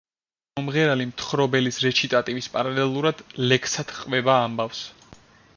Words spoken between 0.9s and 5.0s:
მთხრობელის რეჩიტატივის პარალელურად ლექსად ყვება ამბავს.